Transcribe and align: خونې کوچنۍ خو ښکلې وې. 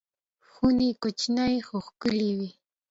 خونې 0.51 0.89
کوچنۍ 1.01 1.55
خو 1.67 1.75
ښکلې 1.87 2.29
وې. 2.37 2.49